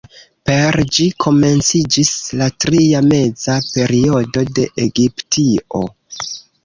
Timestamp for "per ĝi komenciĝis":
0.49-2.13